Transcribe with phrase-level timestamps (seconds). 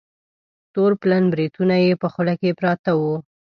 [0.73, 3.15] تور پلن بریتونه یې په خوله کې پراته وه.